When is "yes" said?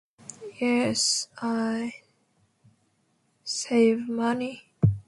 0.59-1.27